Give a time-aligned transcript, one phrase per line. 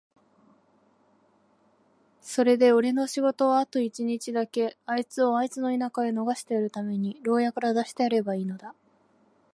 [2.21, 8.73] それでおれの仕事はあと一日だけ、あいつをあいつの田舎へ逃してやるために牢屋から出してやればいいのだ。